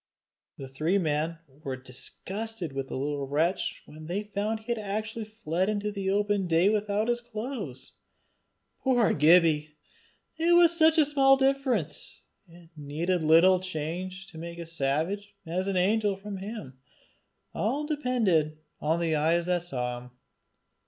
[0.57, 4.79] The three men were disgusted with the little wretch when they found that he had
[4.81, 7.91] actually fled into the open day without his clothes.
[8.79, 9.75] Poor Gibbie!
[10.39, 12.23] it was such a small difference!
[12.47, 16.79] It needed as little change to make a savage as an angel of him.
[17.53, 20.11] All depended on the eyes that saw him.